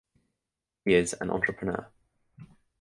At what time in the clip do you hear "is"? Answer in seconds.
0.95-1.13